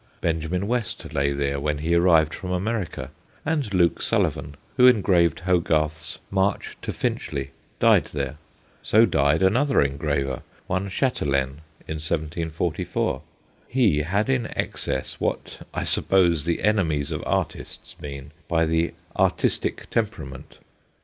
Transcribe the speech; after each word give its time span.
Benjamin 0.19 0.65
West 0.65 1.13
lay 1.13 1.31
there 1.31 1.59
when 1.59 1.77
he 1.77 1.93
arrived 1.93 2.33
from 2.33 2.49
America, 2.49 3.11
and 3.45 3.71
Luke 3.71 4.01
Sullivan, 4.01 4.55
who 4.75 4.87
engraved 4.87 5.41
Hogarth's 5.41 6.17
* 6.25 6.31
March 6.41 6.75
to 6.81 6.91
Finchley,' 6.91 7.51
died 7.79 8.05
there. 8.05 8.37
So 8.81 9.05
died 9.05 9.43
another 9.43 9.79
engraver, 9.79 10.41
one 10.65 10.89
Chatelain, 10.89 11.61
in 11.87 11.97
1*744. 11.97 13.21
He 13.67 13.99
had 13.99 14.27
in 14.27 14.47
excess 14.57 15.19
what 15.19 15.67
I 15.71 15.83
suppose 15.83 16.45
the 16.45 16.63
enemies 16.63 17.11
of 17.11 17.21
artists 17.27 17.95
mean 18.01 18.31
by 18.47 18.65
the 18.65 18.95
artistic 19.15 19.87
temperament. 19.91 20.57